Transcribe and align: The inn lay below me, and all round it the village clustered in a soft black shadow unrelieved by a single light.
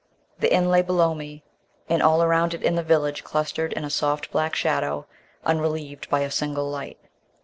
The 0.39 0.51
inn 0.51 0.67
lay 0.67 0.81
below 0.81 1.13
me, 1.13 1.43
and 1.87 2.01
all 2.01 2.25
round 2.25 2.55
it 2.55 2.61
the 2.63 2.81
village 2.81 3.23
clustered 3.23 3.71
in 3.71 3.85
a 3.85 3.91
soft 3.91 4.31
black 4.31 4.55
shadow 4.55 5.05
unrelieved 5.45 6.09
by 6.09 6.21
a 6.21 6.31
single 6.31 6.67
light. 6.71 6.97